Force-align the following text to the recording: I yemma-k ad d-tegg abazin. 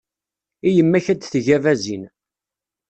I 0.67 0.69
yemma-k 0.75 1.05
ad 1.07 1.19
d-tegg 1.19 1.47
abazin. 1.55 2.03